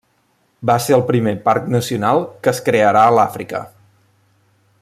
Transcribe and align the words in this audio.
Va 0.69 0.77
ser 0.85 0.95
el 0.97 1.03
primer 1.11 1.33
parc 1.49 1.69
nacional 1.75 2.25
que 2.47 2.53
es 2.55 2.65
crearà 2.71 3.07
a 3.11 3.15
l'Àfrica. 3.19 3.65